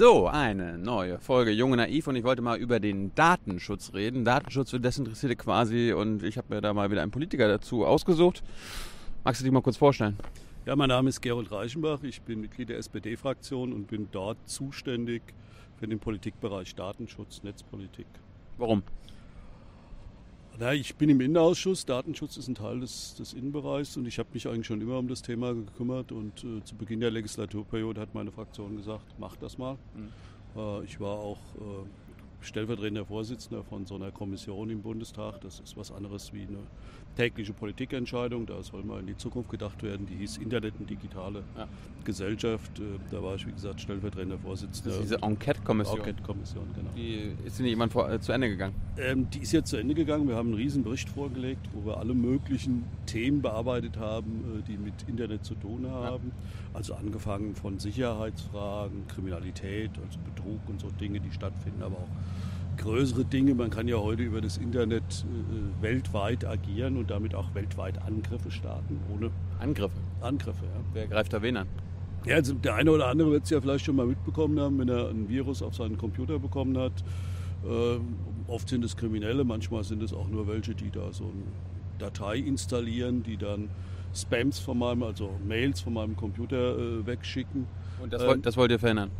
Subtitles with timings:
[0.00, 4.24] So, eine neue Folge Junge Naiv und ich wollte mal über den Datenschutz reden.
[4.24, 8.42] Datenschutz für Desinteressierte quasi und ich habe mir da mal wieder einen Politiker dazu ausgesucht.
[9.24, 10.16] Magst du dich mal kurz vorstellen?
[10.64, 15.20] Ja, mein Name ist Gerold Reichenbach, ich bin Mitglied der SPD-Fraktion und bin dort zuständig
[15.78, 18.06] für den Politikbereich Datenschutz, Netzpolitik.
[18.56, 18.82] Warum?
[20.60, 24.28] Na, ich bin im Innenausschuss, Datenschutz ist ein Teil des, des Innenbereichs und ich habe
[24.34, 28.14] mich eigentlich schon immer um das Thema gekümmert und äh, zu Beginn der Legislaturperiode hat
[28.14, 29.78] meine Fraktion gesagt, mach das mal.
[29.94, 30.60] Mhm.
[30.60, 35.40] Äh, ich war auch äh, stellvertretender Vorsitzender von so einer Kommission im Bundestag.
[35.40, 36.58] Das ist was anderes wie eine
[37.16, 38.46] tägliche Politikentscheidung.
[38.46, 40.06] Da soll mal in die Zukunft gedacht werden.
[40.06, 41.68] Die hieß Internet und digitale ja.
[42.04, 42.78] Gesellschaft.
[42.78, 44.90] Äh, da war ich, wie gesagt, stellvertretender Vorsitzender.
[44.90, 45.98] Das ist diese Enquete-Kommission.
[45.98, 46.90] Enquete-Kommission, genau.
[46.96, 48.74] Die ist nicht jemand vor, äh, zu Ende gegangen?
[48.98, 50.28] Ähm, die ist jetzt zu Ende gegangen.
[50.28, 54.78] Wir haben einen riesen Bericht vorgelegt, wo wir alle möglichen Themen bearbeitet haben, äh, die
[54.78, 56.32] mit Internet zu tun haben.
[56.34, 56.78] Ja.
[56.78, 62.08] Also angefangen von Sicherheitsfragen, Kriminalität, also Betrug und so Dinge, die stattfinden, aber auch
[62.76, 63.54] größere Dinge.
[63.54, 68.50] Man kann ja heute über das Internet äh, weltweit agieren und damit auch weltweit Angriffe
[68.50, 69.00] starten.
[69.14, 69.96] Ohne Angriffe?
[70.20, 70.80] Angriffe, ja.
[70.92, 71.68] Wer greift da wen an?
[72.26, 74.88] Ja, also der eine oder andere wird es ja vielleicht schon mal mitbekommen haben, wenn
[74.88, 76.92] er ein Virus auf seinen Computer bekommen hat.
[77.64, 77.98] Äh,
[78.46, 81.44] oft sind es Kriminelle, manchmal sind es auch nur welche, die da so eine
[81.98, 83.70] Datei installieren, die dann
[84.14, 87.66] Spams von meinem, also Mails von meinem Computer äh, wegschicken.
[88.02, 89.10] Und das, ähm, das wollt ihr verhindern?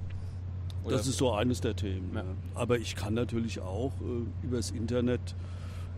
[0.84, 0.96] Oder?
[0.96, 2.10] Das ist so eines der Themen.
[2.14, 2.24] Ja.
[2.54, 5.34] Aber ich kann natürlich auch äh, übers Internet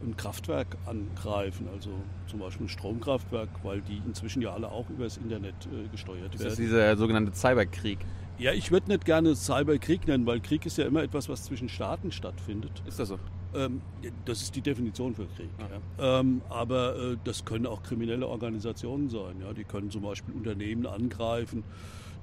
[0.02, 1.90] ein Kraftwerk angreifen, also
[2.26, 6.40] zum Beispiel ein Stromkraftwerk, weil die inzwischen ja alle auch übers Internet äh, gesteuert das
[6.40, 6.44] werden.
[6.44, 7.98] Das ist dieser sogenannte Cyberkrieg.
[8.38, 11.68] Ja, ich würde nicht gerne Cyberkrieg nennen, weil Krieg ist ja immer etwas, was zwischen
[11.68, 12.82] Staaten stattfindet.
[12.86, 13.18] Ist das so?
[13.54, 13.82] Ähm,
[14.24, 15.50] das ist die Definition für Krieg.
[15.98, 16.20] Ja.
[16.20, 19.40] Ähm, aber äh, das können auch kriminelle Organisationen sein.
[19.40, 19.52] Ja?
[19.52, 21.62] Die können zum Beispiel Unternehmen angreifen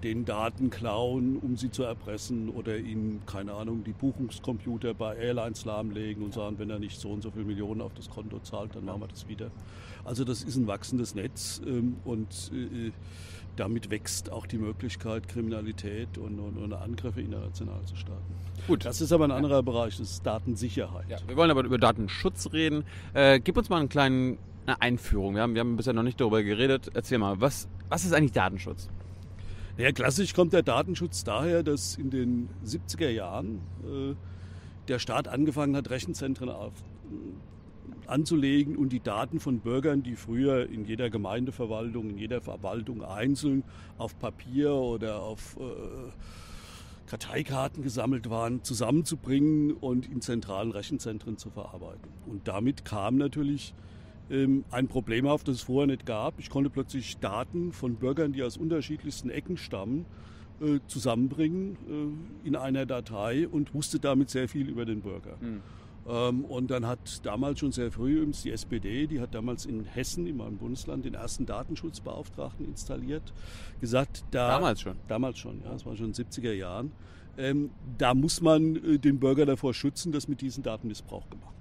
[0.03, 5.65] den Daten klauen, um sie zu erpressen oder ihnen, keine Ahnung, die Buchungscomputer bei Airlines
[5.65, 8.75] lahmlegen und sagen, wenn er nicht so und so viele Millionen auf das Konto zahlt,
[8.75, 9.51] dann machen wir das wieder.
[10.05, 12.91] Also das ist ein wachsendes Netz ähm, und äh,
[13.57, 18.33] damit wächst auch die Möglichkeit, Kriminalität und, und, und, Angriffe international zu starten.
[18.67, 18.85] Gut.
[18.85, 19.61] Das ist aber ein anderer ja.
[19.61, 21.09] Bereich, das ist Datensicherheit.
[21.09, 22.85] Ja, wir wollen aber über Datenschutz reden.
[23.13, 25.35] Äh, gib uns mal einen kleinen, eine Einführung.
[25.35, 26.89] Wir haben, wir haben bisher noch nicht darüber geredet.
[26.93, 28.89] Erzähl mal, was, was ist eigentlich Datenschutz?
[29.79, 34.13] Ja, klassisch kommt der Datenschutz daher, dass in den 70er Jahren äh,
[34.89, 36.73] der Staat angefangen hat, Rechenzentren auf,
[37.09, 43.05] äh, anzulegen und die Daten von Bürgern, die früher in jeder Gemeindeverwaltung, in jeder Verwaltung
[43.05, 43.63] einzeln
[43.97, 46.11] auf Papier oder auf äh,
[47.07, 52.11] Karteikarten gesammelt waren, zusammenzubringen und in zentralen Rechenzentren zu verarbeiten.
[52.25, 53.73] Und damit kam natürlich
[54.29, 56.39] ein Problem auf, das es vorher nicht gab.
[56.39, 60.05] Ich konnte plötzlich Daten von Bürgern, die aus unterschiedlichsten Ecken stammen,
[60.61, 61.77] äh, zusammenbringen
[62.43, 65.37] äh, in einer Datei und wusste damit sehr viel über den Bürger.
[65.41, 65.61] Mhm.
[66.45, 70.25] und dann hat damals schon sehr früh übrigens die SPD, die hat damals in Hessen,
[70.25, 73.31] in meinem Bundesland, den ersten Datenschutzbeauftragten installiert,
[73.79, 74.95] gesagt, da, damals schon.
[75.07, 76.91] Damals schon, ja, das war schon in den 70er Jahren.
[77.37, 81.58] Ähm, da muss man äh, den Bürger davor schützen, dass mit diesen Daten Missbrauch gemacht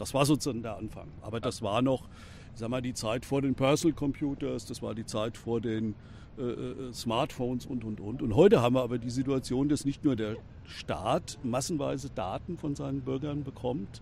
[0.00, 1.08] das war sozusagen der Anfang.
[1.20, 2.08] Aber das war noch,
[2.54, 5.94] sag mal, die Zeit vor den Personal Computers, das war die Zeit vor den
[6.38, 8.22] äh, äh, Smartphones und, und, und.
[8.22, 12.74] Und heute haben wir aber die Situation, dass nicht nur der Staat massenweise Daten von
[12.74, 14.00] seinen Bürgern bekommt,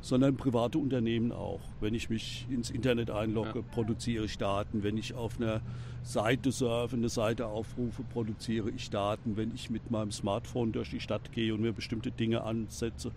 [0.00, 1.60] sondern private Unternehmen auch.
[1.80, 3.64] Wenn ich mich ins Internet einlogge, ja.
[3.72, 4.82] produziere ich Daten.
[4.82, 5.60] Wenn ich auf einer
[6.02, 9.36] Seite surfe, eine Seite aufrufe, produziere ich Daten.
[9.36, 13.12] Wenn ich mit meinem Smartphone durch die Stadt gehe und mir bestimmte Dinge ansetze,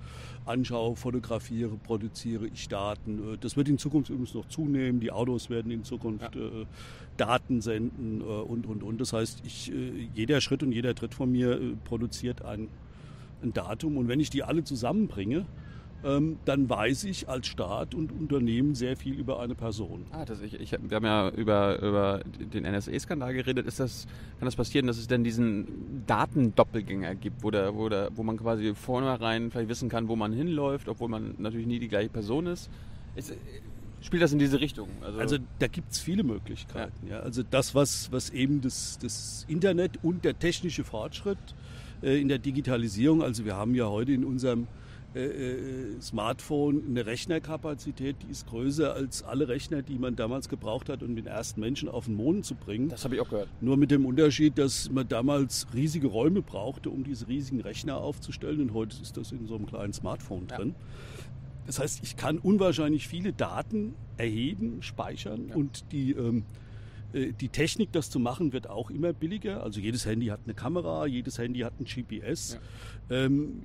[0.45, 3.33] anschaue, fotografiere, produziere ich Daten.
[3.33, 4.99] Äh, das wird in Zukunft übrigens noch zunehmen.
[4.99, 6.41] Die Autos werden in Zukunft ja.
[6.41, 6.65] äh,
[7.15, 8.99] Daten senden äh, und, und, und.
[8.99, 12.67] Das heißt, ich, äh, jeder Schritt und jeder Tritt von mir produziert ein,
[13.41, 13.95] ein Datum.
[13.95, 15.45] Und wenn ich die alle zusammenbringe,
[16.03, 20.05] dann weiß ich als Staat und Unternehmen sehr viel über eine Person.
[20.11, 22.21] Ah, das ich, ich, wir haben ja über, über
[22.53, 23.65] den NSA-Skandal geredet.
[23.65, 24.05] Ist das,
[24.37, 28.37] kann das passieren, dass es denn diesen Datendoppelgänger gibt, wo, der, wo, der, wo man
[28.37, 32.47] quasi vornherein vielleicht wissen kann, wo man hinläuft, obwohl man natürlich nie die gleiche Person
[32.47, 32.69] ist?
[33.15, 33.33] ist
[34.01, 34.89] spielt das in diese Richtung?
[35.01, 37.07] Also, also da gibt es viele Möglichkeiten.
[37.07, 37.17] Ja.
[37.17, 37.19] ja.
[37.21, 41.37] Also das, was, was eben das, das Internet und der technische Fortschritt
[42.01, 44.67] äh, in der Digitalisierung, also wir haben ja heute in unserem
[45.15, 50.89] äh, äh, Smartphone eine Rechnerkapazität, die ist größer als alle Rechner, die man damals gebraucht
[50.89, 52.89] hat, um den ersten Menschen auf den Mond zu bringen.
[52.89, 53.49] Das habe ich auch gehört.
[53.61, 58.61] Nur mit dem Unterschied, dass man damals riesige Räume brauchte, um diese riesigen Rechner aufzustellen.
[58.61, 60.69] Und heute ist das in so einem kleinen Smartphone drin.
[60.69, 61.23] Ja.
[61.67, 65.55] Das heißt, ich kann unwahrscheinlich viele Daten erheben, speichern ja.
[65.55, 66.43] und die ähm,
[67.13, 69.63] Äh, die Technik, das zu machen, wird auch immer billiger.
[69.63, 72.59] Also jedes Handy hat eine Kamera, jedes Handy hat ein GPS.
[73.09, 73.25] Ja.
[73.25, 73.61] Ähm,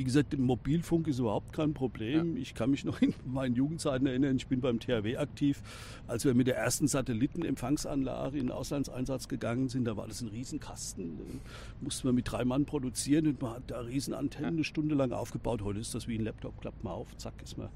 [0.00, 2.34] wie gesagt, Mobilfunk ist überhaupt kein Problem.
[2.34, 2.40] Ja.
[2.40, 5.60] Ich kann mich noch in meinen Jugendzeiten erinnern, ich bin beim THW aktiv.
[6.06, 10.28] Als wir mit der ersten Satellitenempfangsanlage in den Auslandseinsatz gegangen sind, da war das ein
[10.28, 11.18] Riesenkasten.
[11.18, 11.40] Den
[11.82, 14.56] mussten wir mit drei Mann produzieren und man hat da Riesenantennen ja.
[14.56, 15.60] eine Stunde lang aufgebaut.
[15.60, 17.68] Heute ist das wie ein Laptop, klappt mal auf, zack, ist man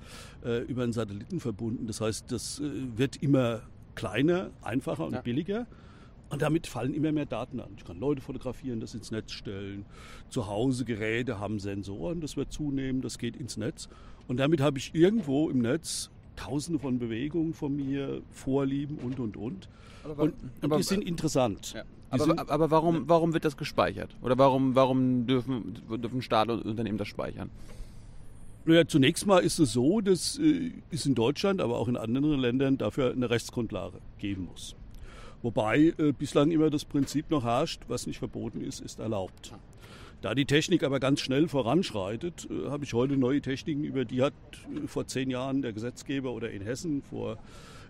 [0.46, 1.86] äh, über einen Satelliten verbunden.
[1.86, 3.60] Das heißt, das äh, wird immer
[3.96, 5.20] kleiner, einfacher und ja.
[5.20, 5.66] billiger.
[6.30, 7.70] Und damit fallen immer mehr Daten an.
[7.76, 9.84] Ich kann Leute fotografieren, das ins Netz stellen.
[10.30, 13.88] Zu Hause Geräte haben Sensoren, das wird zunehmen, das geht ins Netz.
[14.26, 19.36] Und damit habe ich irgendwo im Netz tausende von Bewegungen von mir, Vorlieben und, und,
[19.36, 19.68] und.
[20.02, 21.74] Aber, und, aber, die sind interessant.
[21.74, 21.84] Ja.
[22.10, 24.14] Aber, sind, aber, warum, warum wird das gespeichert?
[24.22, 27.50] Oder warum, warum dürfen, dürfen Staat und Unternehmen das speichern?
[28.66, 32.38] Naja, zunächst mal ist es so, dass äh, es in Deutschland, aber auch in anderen
[32.40, 34.74] Ländern dafür eine Rechtsgrundlage geben muss.
[35.44, 39.52] Wobei äh, bislang immer das Prinzip noch herrscht, was nicht verboten ist, ist erlaubt.
[40.22, 44.22] Da die Technik aber ganz schnell voranschreitet, äh, habe ich heute neue Techniken, über die
[44.22, 44.32] hat
[44.74, 47.36] äh, vor zehn Jahren der Gesetzgeber oder in Hessen vor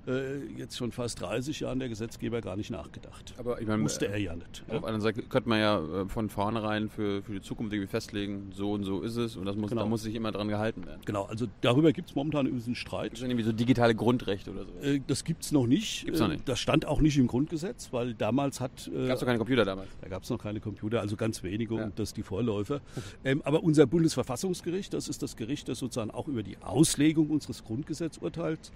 [0.06, 3.34] äh, jetzt schon fast 30 Jahren der Gesetzgeber gar nicht nachgedacht.
[3.38, 4.64] Aber ich meine, musste er ja nicht.
[4.68, 4.88] Auf ja?
[4.88, 8.72] einer Seite könnte man ja äh, von vornherein für, für die Zukunft irgendwie festlegen, so
[8.72, 9.82] und so ist es und das muss, genau.
[9.82, 11.00] da muss sich immer dran gehalten werden.
[11.04, 13.12] Genau, also darüber gibt es momentan übrigens einen Streit.
[13.12, 14.72] Das sind irgendwie so digitale Grundrechte oder so.
[14.82, 16.04] Äh, das gibt es noch nicht.
[16.04, 16.48] Gibt's noch nicht.
[16.48, 18.90] Das stand auch nicht im Grundgesetz, weil damals hat.
[18.94, 19.88] Äh, gab es noch keine Computer damals?
[20.00, 21.84] Da gab es noch keine Computer, also ganz wenige ja.
[21.84, 22.80] und das die Vorläufer.
[23.24, 27.64] Ähm, aber unser Bundesverfassungsgericht, das ist das Gericht, das sozusagen auch über die Auslegung unseres
[27.64, 28.72] Grundgesetzes urteilt,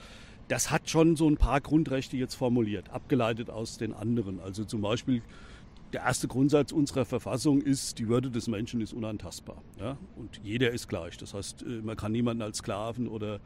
[0.48, 4.40] das hat schon so ein paar Grundrechte jetzt formuliert, abgeleitet aus den anderen.
[4.40, 5.22] Also zum Beispiel
[5.92, 9.62] der erste Grundsatz unserer Verfassung ist, die Würde des Menschen ist unantastbar.
[9.78, 9.96] Ja?
[10.16, 11.16] Und jeder ist gleich.
[11.16, 13.40] Das heißt, äh, man kann niemanden als Sklaven oder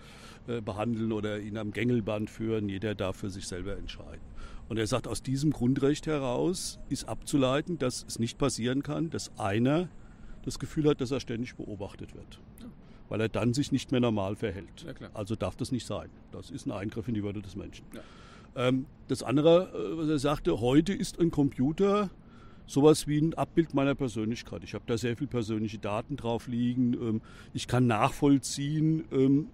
[0.49, 2.69] äh, behandeln oder ihn am Gängelband führen.
[2.69, 4.23] Jeder darf für sich selber entscheiden.
[4.69, 9.37] Und er sagt, aus diesem Grundrecht heraus ist abzuleiten, dass es nicht passieren kann, dass
[9.39, 9.89] einer
[10.45, 12.41] das Gefühl hat, dass er ständig beobachtet wird.
[13.13, 14.87] Weil er dann sich nicht mehr normal verhält.
[15.13, 16.09] Also darf das nicht sein.
[16.31, 17.85] Das ist ein Eingriff in die Würde des Menschen.
[17.93, 18.01] Ja.
[18.69, 22.09] Ähm, das andere, äh, was er sagte, heute ist ein Computer
[22.65, 24.65] sowas wie ein Abbild meiner Persönlichkeit.
[24.65, 26.95] Ich habe da sehr viel persönliche Daten drauf liegen.
[26.95, 27.21] Ähm,
[27.53, 29.49] ich kann nachvollziehen, ähm,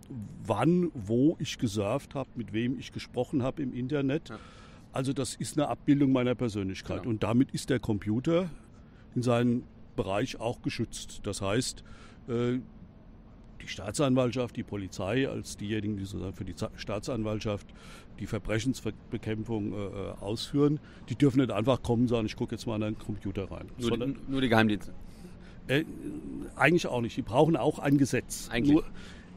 [0.47, 4.33] wann, wo ich gesurft habe, mit wem ich gesprochen habe im Internet.
[4.93, 6.99] Also das ist eine Abbildung meiner Persönlichkeit.
[6.99, 7.11] Genau.
[7.11, 8.51] Und damit ist der Computer
[9.17, 9.65] in seinem
[9.97, 11.23] Bereich auch geschützt.
[11.25, 11.83] Das heißt,
[12.29, 12.61] äh,
[13.69, 17.67] die Staatsanwaltschaft, die Polizei als diejenigen, die sozusagen für die Staatsanwaltschaft
[18.19, 22.67] die Verbrechensbekämpfung äh, äh, ausführen, die dürfen nicht einfach kommen und sagen, ich gucke jetzt
[22.67, 23.67] mal in einen Computer rein.
[23.79, 24.93] Nur, Sondern, die, nur die Geheimdienste?
[25.69, 25.85] Äh,
[26.57, 27.17] eigentlich auch nicht.
[27.17, 28.49] Die brauchen auch ein Gesetz.
[28.51, 28.73] Eigentlich?
[28.73, 28.85] Nur,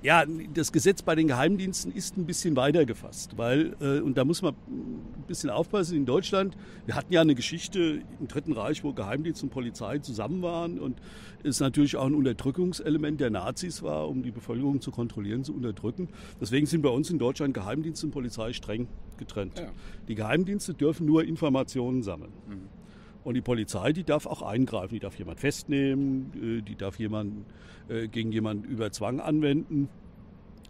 [0.03, 4.25] ja, das Gesetz bei den Geheimdiensten ist ein bisschen weiter gefasst, weil, äh, und da
[4.25, 8.83] muss man ein bisschen aufpassen, in Deutschland, wir hatten ja eine Geschichte im Dritten Reich,
[8.83, 10.99] wo Geheimdienst und Polizei zusammen waren und
[11.43, 16.09] es natürlich auch ein Unterdrückungselement der Nazis war, um die Bevölkerung zu kontrollieren, zu unterdrücken.
[16.39, 19.59] Deswegen sind bei uns in Deutschland Geheimdienst und Polizei streng getrennt.
[19.59, 19.71] Ja.
[20.07, 22.31] Die Geheimdienste dürfen nur Informationen sammeln.
[22.47, 22.80] Mhm.
[23.23, 24.95] Und die Polizei, die darf auch eingreifen.
[24.95, 27.45] Die darf jemand festnehmen, äh, die darf jemanden
[27.87, 29.89] äh, gegen jemanden über Zwang anwenden.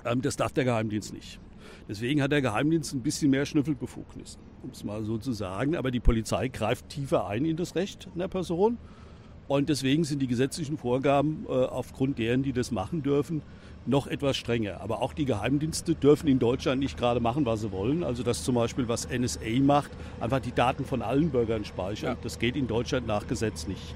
[0.05, 1.39] Ähm, das darf der Geheimdienst nicht.
[1.88, 5.75] Deswegen hat der Geheimdienst ein bisschen mehr Schnüffelbefugnis, um es mal so zu sagen.
[5.75, 8.77] Aber die Polizei greift tiefer ein in das Recht einer Person.
[9.48, 13.41] Und deswegen sind die gesetzlichen Vorgaben, äh, aufgrund deren die das machen dürfen,
[13.85, 14.81] noch etwas strenger.
[14.81, 18.03] Aber auch die Geheimdienste dürfen in Deutschland nicht gerade machen, was sie wollen.
[18.03, 22.15] Also das zum Beispiel, was NSA macht, einfach die Daten von allen Bürgern speichern.
[22.15, 22.17] Ja.
[22.21, 23.95] Das geht in Deutschland nach Gesetz nicht.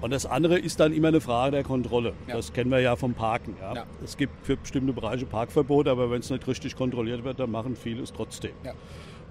[0.00, 2.12] Und das andere ist dann immer eine Frage der Kontrolle.
[2.26, 2.34] Ja.
[2.34, 3.56] Das kennen wir ja vom Parken.
[3.60, 3.74] Ja.
[3.74, 3.86] Ja.
[4.02, 7.76] Es gibt für bestimmte Bereiche Parkverbot, aber wenn es nicht richtig kontrolliert wird, dann machen
[7.76, 8.50] viele es trotzdem.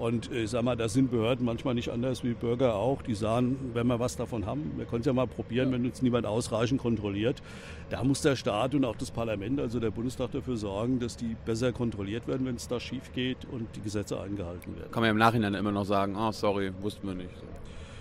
[0.02, 3.04] Und äh, ich sag mal, da sind Behörden manchmal nicht anders wie Bürger auch.
[3.04, 6.02] Die sagen, wenn wir was davon haben, wir können es ja mal probieren, wenn uns
[6.02, 7.44] niemand ausreichend kontrolliert.
[7.92, 11.36] Da muss der Staat und auch das Parlament, also der Bundestag, dafür sorgen, dass die
[11.46, 14.92] besser kontrolliert werden, wenn es da schief geht und die Gesetze eingehalten werden.
[14.92, 17.30] Kann man ja im Nachhinein immer noch sagen, ah, oh, sorry, wussten wir nicht.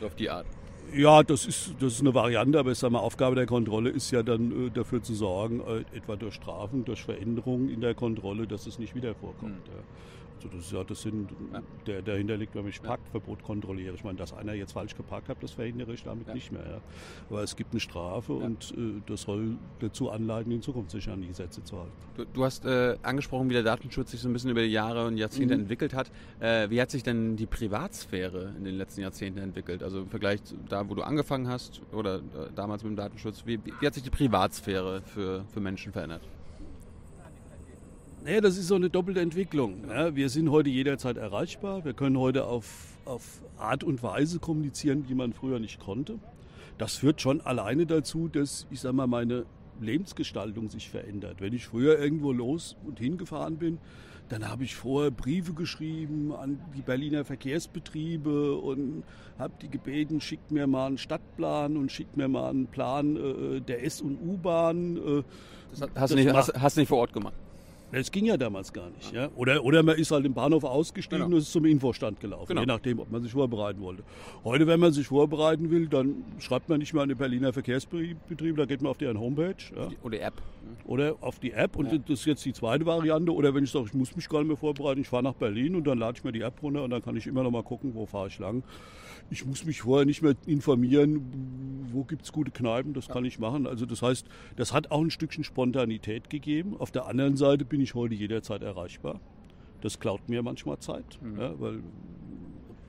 [0.00, 0.47] So auf die Art.
[0.95, 4.11] Ja, das ist, das ist eine Variante, aber ich sage mal, Aufgabe der Kontrolle ist
[4.11, 8.47] ja dann äh, dafür zu sorgen, äh, etwa durch Strafen, durch Veränderungen in der Kontrolle,
[8.47, 9.66] dass es nicht wieder vorkommt.
[9.66, 9.75] Mhm.
[9.75, 9.83] Ja.
[10.40, 11.28] Also das ist ja das Sinn,
[11.87, 13.94] der dahinter liegt, wenn ich Parkverbot kontrolliere.
[13.94, 16.62] Ich meine, dass einer jetzt falsch geparkt hat, das verhindere ich damit nicht mehr.
[16.62, 16.80] Ja.
[17.28, 21.20] Aber es gibt eine Strafe und äh, das soll dazu anleiten, in Zukunft sich an
[21.20, 21.92] die Gesetze zu halten.
[22.16, 25.06] Du, du hast äh, angesprochen, wie der Datenschutz sich so ein bisschen über die Jahre
[25.06, 25.62] und Jahrzehnte mhm.
[25.62, 26.11] entwickelt hat.
[26.40, 29.82] Äh, wie hat sich denn die Privatsphäre in den letzten Jahrzehnten entwickelt?
[29.82, 32.20] Also im Vergleich zu da, wo du angefangen hast oder äh,
[32.54, 36.23] damals mit dem Datenschutz, wie, wie hat sich die Privatsphäre für, für Menschen verändert?
[38.23, 39.89] Naja, das ist so eine doppelte Entwicklung.
[39.89, 41.87] Ja, wir sind heute jederzeit erreichbar.
[41.87, 46.19] Wir können heute auf, auf Art und Weise kommunizieren, die man früher nicht konnte.
[46.77, 49.47] Das führt schon alleine dazu, dass, ich sag mal, meine
[49.81, 51.41] Lebensgestaltung sich verändert.
[51.41, 53.79] Wenn ich früher irgendwo los und hingefahren bin,
[54.29, 59.03] dann habe ich vorher Briefe geschrieben an die Berliner Verkehrsbetriebe und
[59.39, 63.61] habe die gebeten, schickt mir mal einen Stadtplan und schickt mir mal einen Plan äh,
[63.61, 64.97] der S- und U-Bahn.
[64.99, 65.23] Äh,
[65.71, 67.35] das hast, das du nicht, hast, hast, nicht vor Ort gemacht?
[67.92, 69.12] Das ging ja damals gar nicht.
[69.12, 69.28] Ja?
[69.37, 71.37] Oder, oder man ist halt im Bahnhof ausgestiegen genau.
[71.37, 72.61] und ist zum Infostand gelaufen, genau.
[72.61, 74.02] je nachdem, ob man sich vorbereiten wollte.
[74.44, 78.56] Heute, wenn man sich vorbereiten will, dann schreibt man nicht mehr an die Berliner Verkehrsbetriebe,
[78.56, 79.56] da geht man auf deren Homepage.
[79.76, 79.88] Ja?
[80.02, 80.35] Oder App.
[80.85, 81.99] Oder auf die App und ja.
[81.99, 83.32] das ist jetzt die zweite Variante.
[83.32, 85.75] Oder wenn ich sage, ich muss mich gar nicht mehr vorbereiten, ich fahre nach Berlin
[85.75, 87.62] und dann lade ich mir die App runter und dann kann ich immer noch mal
[87.62, 88.62] gucken, wo fahre ich lang.
[89.32, 93.38] Ich muss mich vorher nicht mehr informieren, wo gibt es gute Kneipen, das kann ich
[93.38, 93.66] machen.
[93.66, 96.75] Also das heißt, das hat auch ein Stückchen Spontanität gegeben.
[96.76, 99.20] Auf der anderen Seite bin ich heute jederzeit erreichbar.
[99.80, 101.40] Das klaut mir manchmal Zeit, mhm.
[101.40, 101.82] ja, weil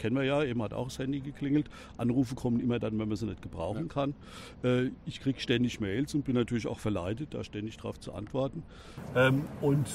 [0.01, 1.69] kennen wir ja, eben hat auch das Handy geklingelt.
[1.97, 3.93] Anrufe kommen immer dann, wenn man sie nicht gebrauchen ja.
[3.93, 4.15] kann.
[4.63, 8.63] Äh, ich kriege ständig Mails und bin natürlich auch verleitet, da ständig darauf zu antworten.
[9.15, 9.85] Ähm, und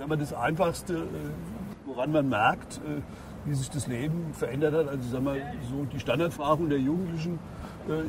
[0.00, 1.06] aber das Einfachste, äh,
[1.84, 3.02] woran man merkt, äh,
[3.44, 4.88] wie sich das Leben verändert hat.
[4.88, 5.40] Also sag mal,
[5.70, 7.38] so die Standardfragen der Jugendlichen
[7.88, 8.02] äh,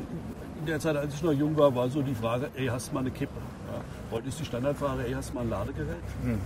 [0.58, 2.94] in der Zeit, als ich noch jung war, war so die Frage, ey, hast du
[2.94, 3.38] mal eine Kippe?
[3.72, 3.80] Ja.
[4.10, 5.96] Heute ist die Standardfrage, ey, hast du mal ein Ladegerät?
[6.22, 6.38] Hm.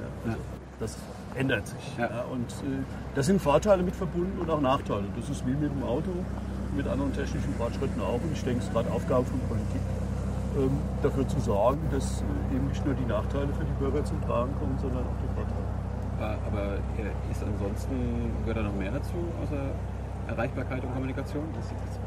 [0.00, 0.38] Ja, also
[0.80, 0.96] das
[1.34, 1.96] ändert sich.
[2.32, 2.82] Und äh,
[3.14, 5.04] da sind Vorteile mit verbunden und auch Nachteile.
[5.16, 6.10] Das ist wie mit dem Auto,
[6.76, 8.20] mit anderen technischen Fortschritten auch.
[8.22, 9.82] Und ich denke, es ist gerade Aufgabe von Politik,
[10.56, 14.20] ähm, dafür zu sorgen, dass äh, eben nicht nur die Nachteile für die Bürger zum
[14.22, 15.68] Tragen kommen, sondern auch die Vorteile.
[16.18, 16.74] Aber
[17.30, 19.62] ist ansonsten, gehört da noch mehr dazu, außer
[20.26, 21.44] Erreichbarkeit und Kommunikation?
[21.54, 22.00] Das ist.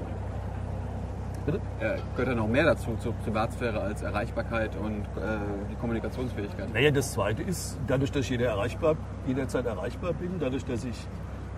[1.45, 1.59] Bitte?
[1.79, 5.39] Äh, gehört da noch mehr dazu, zur Privatsphäre als Erreichbarkeit und äh,
[5.71, 6.73] die Kommunikationsfähigkeit?
[6.73, 8.95] Naja, das Zweite ist, dadurch, dass ich jeder erreichbar,
[9.25, 11.07] jederzeit erreichbar bin, dadurch, dass ich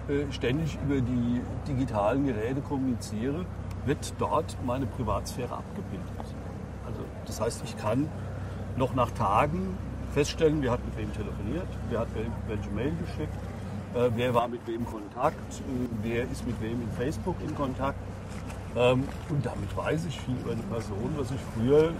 [0.07, 3.45] äh, ständig über die digitalen Geräte kommuniziere,
[3.85, 6.07] wird dort meine Privatsphäre abgebildet.
[6.85, 8.09] Also das heißt, ich kann
[8.77, 9.77] noch nach Tagen
[10.13, 12.07] feststellen, wer hat mit wem telefoniert, wer hat
[12.47, 13.35] welche Mail geschickt,
[13.95, 17.53] äh, wer war mit wem in Kontakt, äh, wer ist mit wem in Facebook in
[17.55, 17.97] Kontakt.
[18.75, 21.92] Ähm, und damit weiß ich viel über eine Person, was ich früher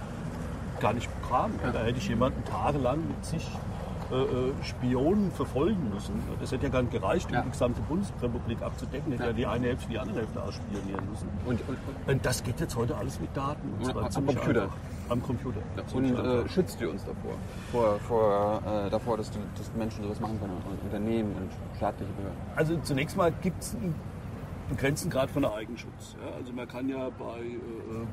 [0.80, 1.52] gar nicht bekam.
[1.62, 3.48] Da hätte ich jemanden tagelang mit sich
[4.10, 6.12] äh, äh, Spionen verfolgen müssen.
[6.38, 7.42] Das hätte ja gar nicht gereicht, um ja.
[7.42, 9.12] die gesamte Bundesrepublik abzudecken.
[9.12, 9.30] Hätte ja.
[9.30, 11.28] ja die eine Hälfte die andere Hälfte ausspionieren müssen.
[11.46, 13.72] Und, und, und, das geht jetzt heute alles mit Daten.
[13.78, 14.62] Und zwar am Computer.
[14.64, 14.76] Einfach.
[15.08, 15.60] Am Computer.
[15.76, 15.96] Ja.
[15.96, 17.32] Und äh, schützt ihr uns davor?
[17.72, 22.38] Vor, vor, äh, davor, dass, dass, Menschen sowas machen können und Unternehmen und staatliche Behörden?
[22.56, 23.94] Also zunächst mal gibt es einen
[24.68, 26.16] begrenzten Grad von Eigenschutz.
[26.22, 27.58] Ja, also man kann ja bei, äh,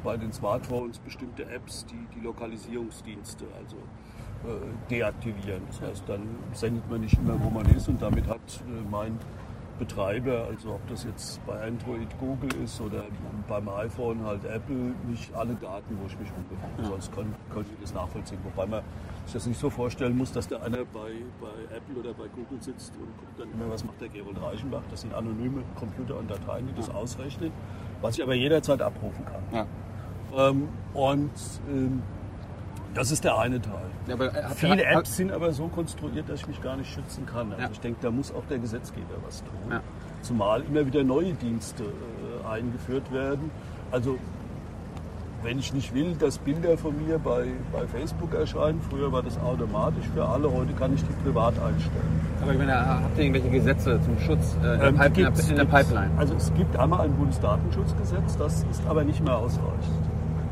[0.03, 5.63] bei den Smartphones bestimmte Apps, die, die Lokalisierungsdienste, also äh, deaktivieren.
[5.67, 9.17] Das heißt, dann sendet man nicht immer, wo man ist und damit hat äh, mein
[9.81, 13.03] Betreiber, also ob das jetzt bei Android Google ist oder
[13.47, 16.83] beim iPhone halt Apple, nicht alle Daten, wo ich mich rumbefinde.
[16.83, 16.87] Ja.
[16.87, 18.37] Sonst können, können die das nachvollziehen.
[18.43, 18.83] Wobei man
[19.25, 22.61] sich das nicht so vorstellen muss, dass der einer bei, bei Apple oder bei Google
[22.61, 24.83] sitzt und guckt dann immer, was macht der Gerold Reichenbach.
[24.91, 27.51] Das sind anonyme Computer und Dateien, die das ausrechnen,
[28.01, 29.41] was ich aber jederzeit abrufen kann.
[29.51, 30.49] Ja.
[30.49, 31.31] Ähm, und
[31.67, 32.03] ähm,
[32.93, 33.89] das ist der eine Teil.
[34.07, 37.51] Ja, Viele Apps sind aber so konstruiert, dass ich mich gar nicht schützen kann.
[37.51, 37.69] Also ja.
[37.71, 39.71] ich denke, da muss auch der Gesetzgeber was tun.
[39.71, 39.81] Ja.
[40.21, 43.51] Zumal immer wieder neue Dienste äh, eingeführt werden.
[43.91, 44.17] Also
[45.43, 49.39] wenn ich nicht will, dass Bilder von mir bei, bei Facebook erscheinen, früher war das
[49.39, 52.21] automatisch für alle, heute kann ich die privat einstellen.
[52.41, 55.65] Aber ich meine, habt ihr irgendwelche Gesetze zum Schutz äh, in, ähm, der in der
[55.65, 56.11] Pipeline?
[56.17, 60.10] Also es gibt einmal ein Bundesdatenschutzgesetz, das ist aber nicht mehr ausreichend.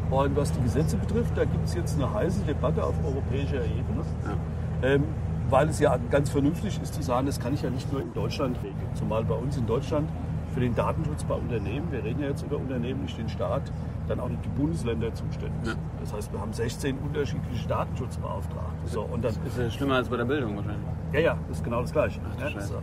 [0.09, 4.03] Und was die Gesetze betrifft, da gibt es jetzt eine heiße Debatte auf europäischer Ebene.
[4.25, 4.87] Ja.
[4.87, 5.03] Ähm,
[5.49, 8.13] weil es ja ganz vernünftig ist zu sagen, das kann ich ja nicht nur in
[8.13, 8.89] Deutschland regeln.
[8.93, 10.09] Zumal bei uns in Deutschland
[10.53, 13.71] für den Datenschutz bei Unternehmen, wir reden ja jetzt über Unternehmen, nicht den Staat,
[14.07, 15.75] dann auch nicht die Bundesländer zuständig sind.
[15.75, 15.99] Ja.
[16.01, 18.87] Das heißt, wir haben 16 unterschiedliche Datenschutzbeauftragte.
[18.87, 20.87] So, und dann, das ist ja schlimmer als bei der Bildung wahrscheinlich.
[21.13, 22.19] Ja, ja, das ist genau das Gleiche.
[22.35, 22.75] Ach, ja, so.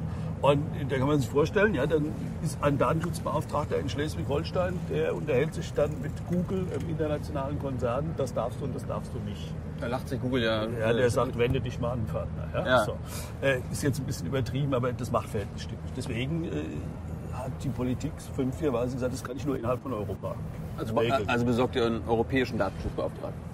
[0.43, 2.13] Und da kann man sich vorstellen, ja, dann
[2.43, 8.35] ist ein Datenschutzbeauftragter in Schleswig-Holstein, der unterhält sich dann mit Google, im internationalen Konzern, das
[8.35, 9.53] darfst du und das darfst du nicht.
[9.81, 10.67] Da lacht sich Google ja.
[10.67, 12.49] Ja, der sagt, wende dich mal an, Partner.
[12.55, 12.67] Ja?
[12.67, 12.85] ja.
[12.85, 12.97] So.
[13.43, 15.79] Äh, ist jetzt ein bisschen übertrieben, aber das macht verhältnismäßig.
[15.97, 16.49] Deswegen äh,
[17.33, 20.35] hat die Politik fünfjährweise gesagt, das kann ich nur innerhalb von Europa.
[20.79, 20.95] Also,
[21.27, 23.47] also besorgt ihr einen europäischen Datenschutzbeauftragten?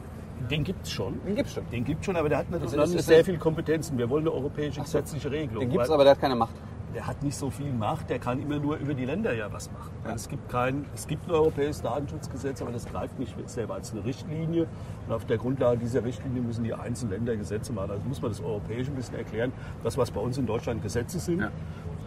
[0.51, 1.21] Den gibt es schon.
[1.25, 1.71] Den gibt es schon.
[1.71, 3.97] Den gibt schon, aber der hat natürlich nicht sehr viele Kompetenzen.
[3.97, 5.61] Wir wollen eine europäische gesetzliche Regelung.
[5.61, 6.55] Den gibt es, aber der hat keine Macht.
[6.95, 9.71] Der hat nicht so viel Macht, der kann immer nur über die Länder ja was
[9.73, 9.93] machen.
[10.05, 10.15] Ja.
[10.15, 14.05] Es, gibt kein, es gibt ein europäisches Datenschutzgesetz, aber das greift nicht selber als eine
[14.05, 14.67] Richtlinie.
[15.07, 17.93] Und auf der Grundlage dieser Richtlinie müssen die einzelnen Länder Gesetze machen.
[17.93, 19.53] Also muss man das Europäische ein bisschen erklären.
[19.83, 21.51] Das, was bei uns in Deutschland Gesetze sind, ja.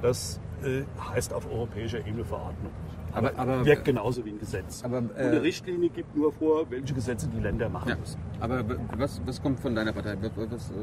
[0.02, 2.72] das äh, heißt auf europäischer Ebene Verordnung.
[3.16, 4.84] Aber, aber, wirkt genauso wie ein Gesetz.
[4.84, 8.20] Aber, äh, eine Richtlinie gibt nur vor, welche Gesetze die Länder machen ja, müssen.
[8.40, 8.64] Aber
[8.98, 10.18] was, was kommt von deiner Partei?
[10.36, 10.74] Was, äh,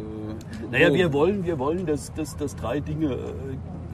[0.70, 3.18] naja, wir wollen, wir wollen dass, dass, dass drei Dinge äh,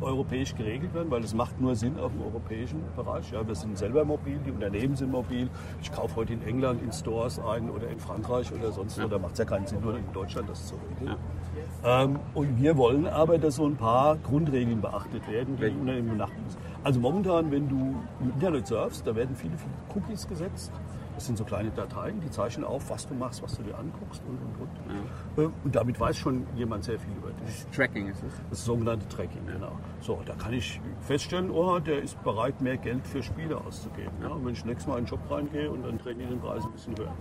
[0.00, 3.30] europäisch geregelt werden, weil es macht nur Sinn auf dem europäischen Bereich.
[3.32, 5.48] Ja, wir sind selber mobil, die Unternehmen sind mobil.
[5.82, 9.02] Ich kaufe heute in England in Stores ein oder in Frankreich oder sonst wo.
[9.02, 9.08] Ja.
[9.08, 11.16] Da macht es ja keinen Sinn, nur in Deutschland das zu regeln.
[11.82, 12.04] Ja.
[12.04, 15.66] Ähm, und wir wollen aber, dass so ein paar Grundregeln beachtet werden, die?
[15.66, 16.58] Unternehmen beachten müssen.
[16.84, 20.72] Also momentan, wenn du im Internet surfst, da werden viele, viele Cookies gesetzt.
[21.18, 24.22] Das sind so kleine Dateien, die zeichnen auf, was du machst, was du dir anguckst
[24.24, 25.36] und und und.
[25.36, 25.42] Ja.
[25.42, 27.66] Äh, und damit weiß schon jemand sehr viel über dich.
[27.74, 28.32] Tracking ist es?
[28.50, 29.54] Das ist sogenannte Tracking, ja.
[29.54, 29.72] genau.
[30.00, 34.12] So, da kann ich feststellen, oh, der ist bereit, mehr Geld für Spiele auszugeben.
[34.22, 34.28] Ja.
[34.28, 36.64] Und wenn ich nächstes Mal in den Shop reingehe und dann drehen die den Preis
[36.64, 37.12] ein bisschen höher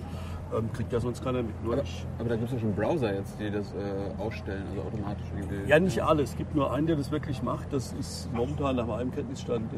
[0.56, 1.56] ähm, kriegt ja sonst keiner mit.
[1.66, 1.84] Aber,
[2.20, 5.70] aber da gibt es ja schon Browser jetzt, die das äh, ausstellen, also automatisch irgendwie.
[5.70, 6.22] Ja, nicht alle.
[6.22, 7.74] Es gibt nur einen, der das wirklich macht.
[7.74, 9.78] Das ist momentan nach meinem Kenntnisstand äh,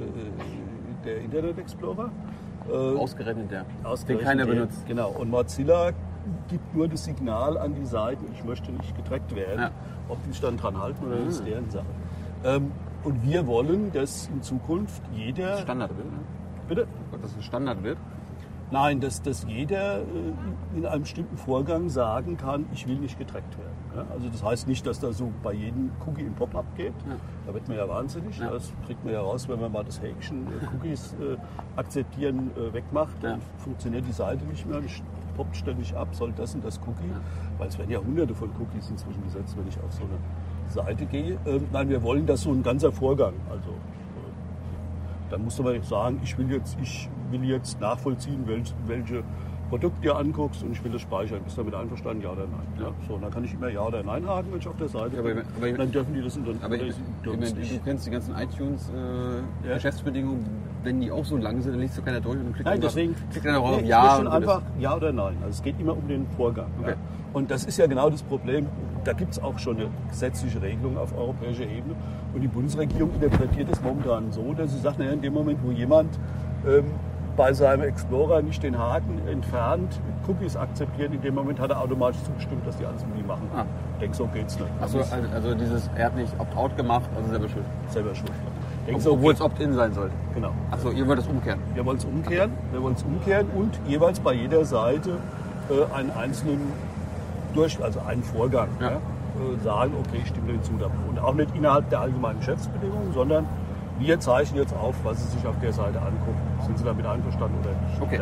[1.05, 2.11] der Internet Explorer.
[2.69, 4.85] Äh, ausgerechnet der, ausgerechnet den keiner der, benutzt.
[4.87, 5.09] Genau.
[5.09, 5.91] Und Mozilla
[6.47, 9.61] gibt nur das Signal an die Seiten, ich möchte nicht getrackt werden.
[9.61, 9.71] Ja.
[10.09, 11.29] Ob die sich dann dran halten oder mhm.
[11.29, 11.85] ist deren Sache.
[12.43, 12.71] Ähm,
[13.03, 15.57] und wir wollen, dass in Zukunft jeder.
[15.59, 16.19] Standard wird, ne?
[16.67, 16.87] Bitte?
[17.21, 17.97] Dass es Standard wird?
[18.71, 20.03] Nein, dass, dass jeder äh,
[20.75, 23.68] in einem bestimmten Vorgang sagen kann, ich will nicht getrackt werden.
[24.11, 26.93] Also das heißt nicht, dass da so bei jedem Cookie ein Pop-up geht.
[27.07, 27.15] Ja.
[27.47, 28.37] Da wird man ja wahnsinnig.
[28.37, 28.51] Ja.
[28.51, 31.37] Das kriegt man ja raus, wenn man mal das Häkchen äh, Cookies äh,
[31.75, 33.15] akzeptieren äh, wegmacht.
[33.21, 34.81] Dann funktioniert die Seite nicht mehr.
[34.85, 35.01] Ich
[35.35, 37.13] poppt ständig ab, soll das und das Cookie.
[37.57, 40.19] Weil es werden ja hunderte von Cookies inzwischen gesetzt, wenn ich auf so eine
[40.69, 41.37] Seite gehe.
[41.45, 43.33] Ähm, nein, wir wollen das so ein ganzer Vorgang.
[43.49, 49.23] Also äh, dann muss man sagen, ich will jetzt, ich will jetzt nachvollziehen, welche, welche
[49.69, 51.41] Produkte du anguckst und ich will das speichern.
[51.43, 52.67] Bist du damit einverstanden, ja oder nein?
[52.79, 52.91] Ja.
[53.07, 55.15] So, und dann kann ich immer ja oder nein haken, wenn ich auf der Seite
[55.15, 55.43] ja, aber, bin.
[55.57, 60.41] Aber, dann dürfen die das und dann aber ich, du, du kennst die ganzen iTunes-Geschäftsbedingungen,
[60.41, 62.81] äh, wenn die auch so lang sind, dann liest du keiner durch und klickt nein,
[62.81, 64.21] deswegen, klickt dann auch auf Ja.
[64.21, 65.35] Ich einfach ja oder nein.
[65.41, 66.71] Also es geht immer um den Vorgang.
[66.79, 66.91] Okay.
[66.91, 66.95] Ja.
[67.33, 68.65] Und das ist ja genau das Problem.
[69.03, 71.95] Da gibt es auch schon eine gesetzliche Regelung auf europäischer Ebene.
[72.33, 75.71] Und die Bundesregierung interpretiert es momentan so, dass sie sagt, naja, in dem Moment, wo
[75.71, 76.17] jemand
[76.67, 76.85] ähm,
[77.39, 79.97] bei seinem Explorer nicht den Haken entfernt,
[80.27, 81.13] Cookies akzeptieren.
[81.13, 83.49] In dem Moment hat er automatisch zugestimmt, dass die alles mit ihm machen.
[83.55, 83.63] Ah.
[83.93, 84.69] Ich denke, so geht's nicht.
[84.81, 87.63] Achso, also, also dieses, er hat nicht Opt-out gemacht, also selber schuld.
[87.87, 88.33] Selber schuld.
[88.85, 90.11] Denk, so, Obwohl es Opt-in sein soll.
[90.35, 90.51] Genau.
[90.69, 91.61] Achso, ihr wollt es umkehren.
[91.75, 92.51] Wir wollen es umkehren.
[92.73, 95.11] Wir wollen es umkehren und jeweils bei jeder Seite
[95.69, 96.73] äh, einen einzelnen
[97.53, 98.67] durch, also einen Vorgang.
[98.81, 98.91] Ja.
[98.91, 100.73] Ja, äh, sagen, okay, ich stimme dem zu.
[100.73, 103.45] Und auch nicht innerhalb der allgemeinen Geschäftsbedingungen, sondern
[103.99, 106.39] wir zeichnen jetzt auf, was Sie sich auf der Seite angucken.
[106.65, 108.01] Sind Sie damit einverstanden oder nicht?
[108.01, 108.21] Okay.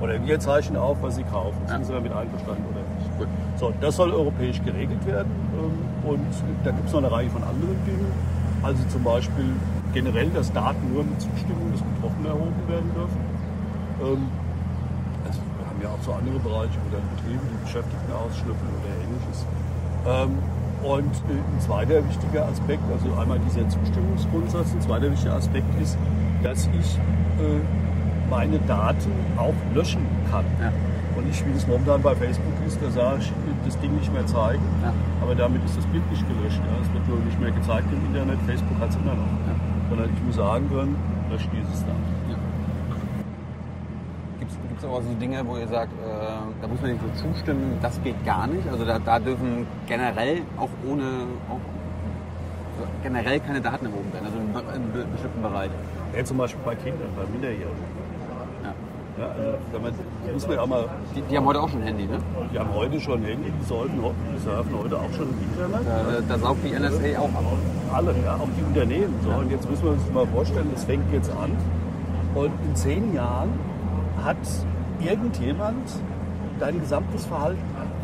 [0.00, 1.58] Oder wir zeichnen auf, was Sie kaufen.
[1.66, 1.84] Sind.
[1.84, 3.18] Sie damit einverstanden oder nicht?
[3.18, 3.28] Gut.
[3.56, 5.30] So, das soll europäisch geregelt werden.
[5.54, 6.26] Ähm, und
[6.64, 8.10] da gibt es noch eine Reihe von anderen Dingen.
[8.62, 9.52] Also zum Beispiel
[9.92, 13.20] generell, dass Daten nur mit Zustimmung des Betroffenen erhoben werden dürfen.
[14.00, 14.28] Ähm,
[15.26, 18.92] also wir haben ja auch so andere Bereiche, wo dann Betriebe die Beschäftigten ausschnüffeln oder
[19.04, 19.46] ähnliches.
[20.82, 25.98] Und äh, ein zweiter wichtiger Aspekt, also einmal dieser Zustimmungsgrundsatz, ein zweiter wichtiger Aspekt ist,
[26.42, 26.96] dass ich
[27.38, 27.60] äh,
[28.30, 30.44] meine Daten auch löschen kann.
[30.60, 30.72] Ja.
[31.16, 33.32] Und nicht, wie das momentan bei Facebook ist, da sage ich,
[33.66, 34.92] das Ding nicht mehr zeigen, ja.
[35.20, 36.60] aber damit ist das Bild nicht gelöscht.
[36.64, 36.80] Ja.
[36.80, 39.28] Es wird nur nicht mehr gezeigt im Internet, Facebook hat es immer noch.
[39.90, 40.96] Sondern ich muss sagen können,
[41.30, 41.84] löscht dieses
[44.54, 47.78] dann es aber so Dinge, wo ihr sagt, äh, da muss man nicht so zustimmen,
[47.82, 48.66] das geht gar nicht.
[48.68, 51.02] Also da, da dürfen generell auch ohne,
[51.48, 51.60] auch
[53.02, 55.70] generell keine Daten erhoben werden, also in, einem bestimmten Bereich.
[56.16, 58.00] Ja, zum Beispiel bei Kindern, bei Minderjährigen.
[59.18, 59.26] Ja.
[59.26, 59.94] Also, damit
[60.32, 62.18] muss man ja mal die, die, haben heute auch schon Handy, ne?
[62.52, 65.86] Die haben heute schon Handy, die, sollten, die surfen heute auch schon im Internet.
[65.86, 67.44] Da, da saugt die NSA auch ab.
[67.92, 69.14] Alle, ja, auch die Unternehmen.
[69.22, 69.30] So.
[69.30, 69.36] Ja.
[69.36, 71.54] Und jetzt müssen wir uns mal vorstellen, das fängt jetzt an.
[72.34, 73.50] Und in zehn Jahren
[74.24, 74.36] hat
[75.00, 75.90] irgendjemand
[76.58, 77.60] dein gesamtes Verhalten.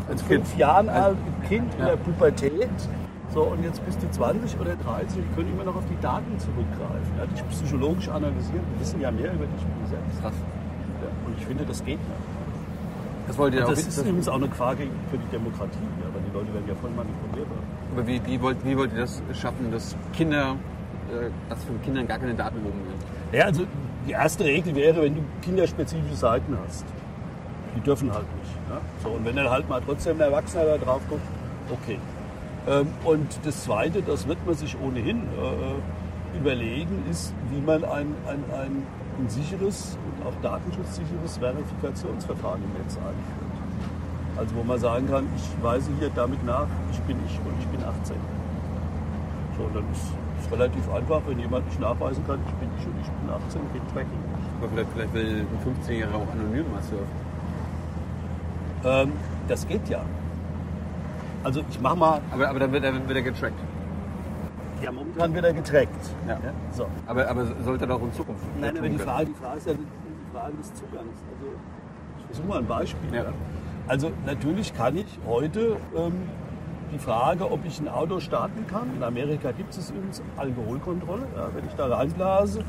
[0.09, 2.69] Als fünf Jahren alt Kind in der Pubertät.
[3.33, 6.39] So, und jetzt bist du 20 oder 30 und können immer noch auf die Daten
[6.39, 7.11] zurückgreifen.
[7.17, 8.61] Ja, dich psychologisch analysieren.
[8.73, 10.21] Wir wissen ja mehr über dich selbst.
[10.21, 10.33] Krass.
[11.01, 12.37] Ja, und ich finde, das geht nicht.
[13.27, 16.33] Das, wollt ihr das ist übrigens auch eine Frage für die Demokratie, ja, weil die
[16.33, 17.47] Leute werden ja voll manipuliert.
[17.91, 20.55] Aber wie, wie, wollt, wie wollt ihr das schaffen, dass Kinder,
[21.11, 23.33] äh, dass von Kindern gar keine Daten erhoben werden?
[23.33, 23.63] Ja, also
[24.07, 26.85] die erste Regel wäre, wenn du kinderspezifische Seiten hast.
[27.75, 28.55] Die dürfen halt nicht.
[28.69, 28.79] Ja?
[29.03, 31.21] So, und wenn dann halt mal trotzdem ein Erwachsener da drauf guckt,
[31.69, 31.99] okay.
[32.67, 38.15] Ähm, und das Zweite, das wird man sich ohnehin äh, überlegen, ist, wie man ein,
[38.27, 38.83] ein, ein,
[39.19, 43.47] ein sicheres und auch datenschutzsicheres Verifikationsverfahren im Netz einführt.
[44.37, 47.67] Also wo man sagen kann, ich weise hier damit nach, ich bin ich und ich
[47.67, 48.15] bin 18.
[49.57, 52.95] So, dann ist es relativ einfach, wenn jemand nicht nachweisen kann, ich bin ich und
[53.01, 54.19] ich bin 18, geht Tracking.
[54.59, 57.27] Aber vielleicht, vielleicht will ein 15-Jähriger auch anonym mal surfen.
[58.85, 59.11] Ähm,
[59.47, 60.01] das geht ja.
[61.43, 63.59] Also ich mach mal, Aber, aber dann wird er, wird er getrackt.
[64.81, 66.09] ja, momentan wird er getrackt.
[66.27, 66.37] Ja.
[66.71, 66.87] So.
[67.05, 68.43] Aber, aber sollte er doch in Zukunft.
[68.59, 68.97] Nein, aber die.
[68.97, 69.87] Frage, die Frage ist ja die
[70.33, 71.17] Frage des Zugangs.
[71.33, 71.51] Also,
[72.19, 73.13] ich versuche mal ein Beispiel.
[73.13, 73.25] Ja.
[73.87, 76.13] Also natürlich kann ich heute ähm,
[76.91, 78.95] die Frage, ob ich ein Auto starten kann.
[78.95, 81.27] In Amerika gibt es übrigens Alkoholkontrolle.
[81.35, 82.63] Ja, wenn ich da reinblase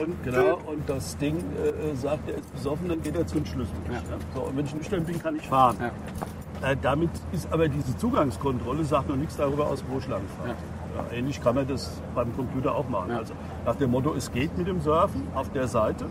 [0.00, 3.44] und, genau, und das Ding äh, äh, sagt, er ist besoffen, dann geht er zum
[3.44, 3.74] Schlüssel.
[3.90, 4.00] Ja.
[4.34, 5.76] So, und wenn ich nüchtern bin, kann ich fahren.
[5.80, 6.70] Ja.
[6.70, 10.56] Äh, damit ist aber diese Zugangskontrolle, sagt noch nichts darüber aus, wo ich lang fahre.
[10.96, 13.10] Ja, ähnlich kann man das beim Computer auch machen.
[13.10, 16.06] Also nach dem Motto, es geht mit dem Surfen auf der Seite.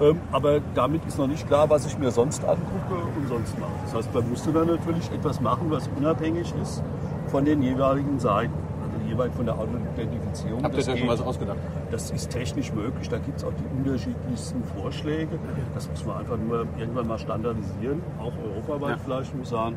[0.00, 3.70] Ähm, aber damit ist noch nicht klar, was ich mir sonst angucke und sonst mache.
[3.84, 6.82] Das heißt, man müsste dann natürlich etwas machen, was unabhängig ist
[7.28, 8.52] von den jeweiligen Seiten.
[8.84, 10.62] Also jeweils von der Autoidentifizierung.
[10.62, 11.56] Habt ihr da schon was ausgedacht?
[11.90, 13.08] Das ist technisch möglich.
[13.08, 15.38] Da gibt es auch die unterschiedlichsten Vorschläge.
[15.74, 19.02] Das muss man einfach nur irgendwann mal standardisieren, auch europaweit Ja.
[19.02, 19.76] vielleicht, muss ich sagen.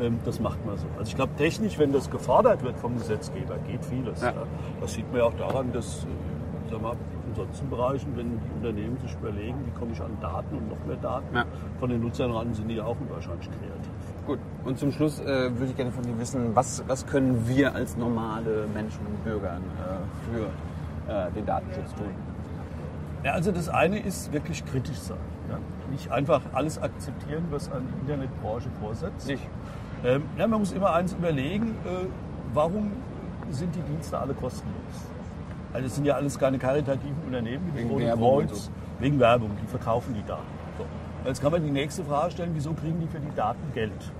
[0.00, 0.86] Ähm, Das macht man so.
[0.96, 4.22] Also ich glaube, technisch, wenn das gefordert wird vom Gesetzgeber, geht vieles.
[4.22, 4.28] Ja.
[4.28, 4.34] Ja.
[4.80, 6.06] Das sieht man ja auch daran, dass äh,
[6.70, 6.96] sag mal,
[7.28, 10.84] in sonstigen Bereichen, wenn die Unternehmen sich überlegen, wie komme ich an Daten und noch
[10.86, 11.44] mehr Daten Ja.
[11.78, 13.90] von den Nutzern ran, sind die ja auch unwahrscheinlich kreativ.
[14.26, 14.38] Gut.
[14.64, 17.96] Und zum Schluss äh, würde ich gerne von dir wissen, was, was können wir als
[17.96, 22.08] normale Menschen und Bürger äh, für äh, den Datenschutz tun?
[23.24, 25.16] Ja, also das eine ist wirklich kritisch sein.
[25.48, 25.58] Ja?
[25.90, 29.26] Nicht einfach alles akzeptieren, was an die Internetbranche vorsetzt.
[29.26, 29.46] Nicht.
[30.04, 32.06] Ähm, ja, man muss immer eins überlegen, äh,
[32.54, 32.92] warum
[33.50, 34.74] sind die Dienste alle kostenlos?
[35.72, 38.70] Also es sind ja alles keine karitativen Unternehmen, wie Wegen das Werbung Kreuz, so.
[39.00, 40.42] wegen Werbung, die verkaufen die Daten.
[40.78, 40.84] So.
[41.28, 44.12] Jetzt kann man die nächste Frage stellen, wieso kriegen die für die Daten Geld?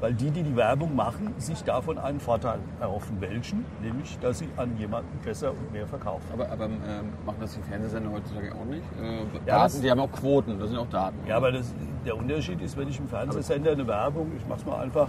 [0.00, 3.20] Weil die, die die Werbung machen, sich davon einen Vorteil erhoffen.
[3.20, 3.66] Welchen?
[3.82, 6.24] Nämlich, dass sie an jemanden besser und mehr verkaufen.
[6.32, 6.80] Aber, aber ähm,
[7.26, 8.82] machen das die Fernsehsender heutzutage auch nicht?
[8.98, 11.18] Äh, Ja, Daten, das- die haben auch Quoten, das sind auch Daten.
[11.26, 11.74] Ja, aber das,
[12.06, 15.08] der Unterschied ist, wenn ich im Fernsehsender eine Werbung, ich mach's mal einfach,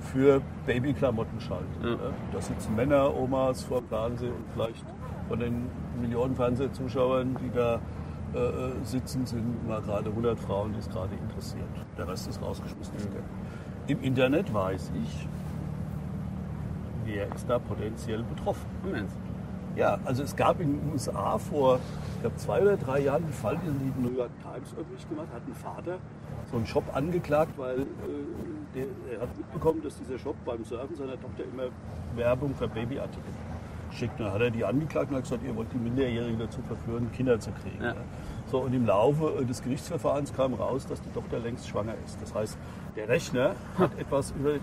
[0.00, 1.66] für Babyklamotten schalte.
[1.82, 1.88] Ja.
[1.90, 1.96] Ja.
[2.32, 4.82] Da sitzen Männer, Omas vor dem Fernsehen und vielleicht
[5.30, 5.68] von den
[6.00, 7.76] Millionen Fernsehzuschauern, die da
[8.34, 11.68] äh, sitzen, sind mal gerade 100 Frauen, die es gerade interessiert.
[11.96, 13.24] Der Rest ist rausgeschmissenes Geld.
[13.86, 15.28] Im Internet weiß ich,
[17.04, 18.66] wer ist da potenziell betroffen.
[18.92, 19.16] Ernst?
[19.76, 21.78] Ja, also es gab in den USA vor,
[22.16, 25.28] ich glaube, zwei oder drei Jahren einen Fall, den die New York Times öffentlich gemacht
[25.32, 25.42] hat.
[25.46, 25.98] Ein Vater
[26.50, 27.84] so einen Shop angeklagt, weil äh,
[28.74, 31.68] der, er hat mitbekommen, dass dieser Shop beim Surfen seiner Tochter immer
[32.16, 33.32] Werbung für Babyartikel
[33.92, 34.18] schickt.
[34.20, 37.38] Dann hat er die angeklagt und hat gesagt, ihr wollt die Minderjährigen dazu verführen, Kinder
[37.38, 37.82] zu kriegen.
[37.82, 37.94] Ja.
[38.46, 42.20] So, und im Laufe äh, des Gerichtsverfahrens kam raus, dass die Tochter längst schwanger ist.
[42.20, 42.58] Das heißt,
[42.96, 44.54] der Rechner hat etwas über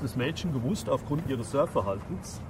[0.00, 2.40] das Mädchen gewusst aufgrund ihres Surfverhaltens,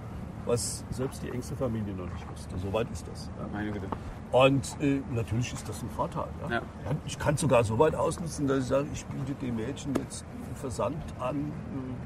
[0.44, 2.56] was selbst die engste Familie noch nicht wusste.
[2.58, 3.30] Soweit ist das.
[3.38, 3.48] Ja.
[3.52, 3.86] Meine Güte.
[4.32, 6.28] Und äh, natürlich ist das ein Vorteil.
[6.42, 6.56] Ja?
[6.56, 6.62] Ja.
[7.06, 10.56] Ich kann sogar so weit ausnutzen, dass ich sage, ich biete dem Mädchen jetzt einen
[10.56, 11.52] Versand an,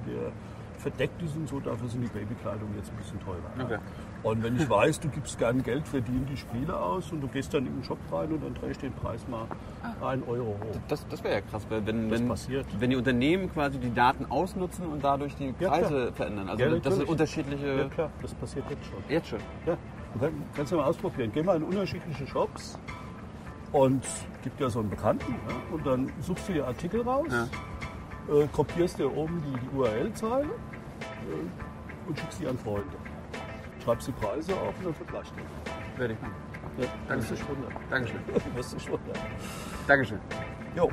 [0.07, 0.33] äh, der
[0.81, 3.39] verdeckt ist und so, dafür sind die Babykleidung jetzt ein bisschen teurer.
[3.59, 3.65] ja.
[3.65, 3.79] Okay.
[4.23, 7.23] Und wenn ich weiß, du gibst gern Geld für die, und die Spiele aus und
[7.23, 9.47] du gehst dann in den Shop rein und dann drehe ich den Preis mal
[10.07, 10.77] einen Euro hoch.
[10.89, 12.67] Das, das wäre ja krass, weil wenn, wenn, passiert.
[12.79, 16.13] wenn die Unternehmen quasi die Daten ausnutzen und dadurch die Ja, Preise klar.
[16.13, 16.49] verändern.
[16.51, 17.67] Also Ja, das sind unterschiedliche.
[17.67, 18.99] Ja klar, das passiert jetzt schon.
[19.09, 19.39] Jetzt schon.
[19.65, 19.79] Ja,
[20.13, 21.31] du kann, kannst ja mal ausprobieren.
[21.33, 22.79] Geh mal in unterschiedliche Shops
[23.73, 24.05] und
[24.43, 27.29] gib dir so einen Bekannten ja, und dann suchst du dir Artikel raus,
[28.31, 30.51] äh, kopierst dir oben die, die URL-Zeile
[32.07, 32.97] und schickst die an Freunde.
[33.85, 35.99] Schreibst die Preise auf und dann vergleichst du.
[35.99, 36.35] Werde ich machen.
[36.79, 37.23] Ja, Danke.
[37.23, 37.73] wirst dich wundern.
[37.89, 38.21] Dankeschön.
[38.55, 39.17] Wirst wundern.
[39.87, 40.21] Dankeschön.
[40.77, 40.91] Jo,